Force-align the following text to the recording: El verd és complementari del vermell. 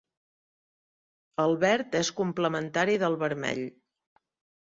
El 1.43 1.51
verd 1.65 1.97
és 2.01 2.09
complementari 2.21 2.97
del 3.05 3.17
vermell. 3.25 3.61